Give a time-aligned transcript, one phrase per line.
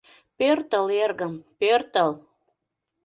[0.37, 2.11] «Пӧртыл, эргым, пӧртыл!